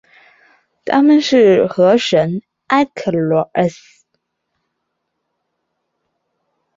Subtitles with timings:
[0.83, 4.03] 她们是河神埃克罗厄斯。